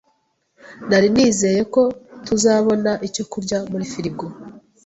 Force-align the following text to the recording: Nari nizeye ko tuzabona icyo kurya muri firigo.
Nari 0.89 1.07
nizeye 1.15 1.61
ko 1.73 1.81
tuzabona 2.27 2.91
icyo 3.07 3.23
kurya 3.31 3.57
muri 3.71 3.85
firigo. 3.91 4.25